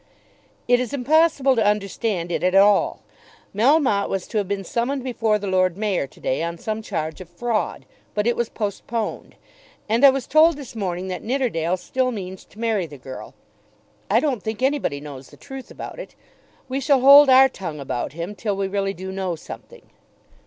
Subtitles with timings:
[0.67, 3.03] "It is impossible to understand it all.
[3.53, 7.21] Melmotte was to have been summoned before the Lord Mayor to day on some charge
[7.21, 7.85] of fraud;
[8.15, 9.35] but it was postponed.
[9.87, 13.35] And I was told this morning that Nidderdale still means to marry the girl.
[14.09, 16.15] I don't think anybody knows the truth about it.
[16.67, 19.83] We shall hold our tongue about him till we really do know something."